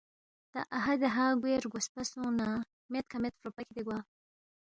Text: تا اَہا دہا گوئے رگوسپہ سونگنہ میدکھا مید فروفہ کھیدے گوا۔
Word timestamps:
تا 0.51 0.59
اَہا 0.77 0.93
دہا 1.01 1.25
گوئے 1.41 1.55
رگوسپہ 1.63 2.01
سونگنہ 2.11 2.55
میدکھا 2.91 3.17
مید 3.21 3.33
فروفہ 3.39 3.61
کھیدے 3.65 3.83
گوا۔ 3.87 3.99